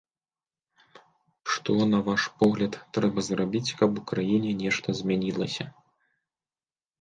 [1.55, 5.65] Што, на ваш погляд, трэба зрабіць, каб у краіне нешта змянілася?